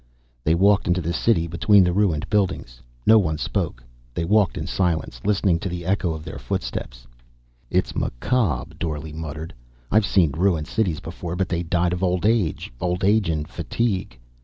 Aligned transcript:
They 0.43 0.55
walked 0.55 0.87
into 0.87 0.99
the 1.03 1.13
city 1.13 1.45
between 1.45 1.83
the 1.83 1.93
ruined 1.93 2.27
buildings. 2.27 2.81
No 3.05 3.19
one 3.19 3.37
spoke. 3.37 3.83
They 4.15 4.25
walked 4.25 4.57
in 4.57 4.65
silence, 4.65 5.21
listening 5.23 5.59
to 5.59 5.69
the 5.69 5.85
echo 5.85 6.11
of 6.15 6.25
their 6.25 6.39
footsteps. 6.39 7.05
"It's 7.69 7.95
macabre," 7.95 8.73
Dorle 8.79 9.13
muttered. 9.13 9.53
"I've 9.91 10.07
seen 10.07 10.31
ruined 10.31 10.65
cities 10.65 11.01
before 11.01 11.35
but 11.35 11.49
they 11.49 11.61
died 11.61 11.93
of 11.93 12.01
old 12.01 12.25
age, 12.25 12.73
old 12.81 13.03
age 13.03 13.29
and 13.29 13.47
fatigue. 13.47 14.17